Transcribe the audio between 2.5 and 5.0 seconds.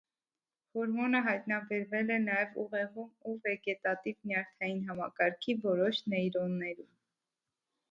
ուղեղում ու վեգետատիվ նյարդային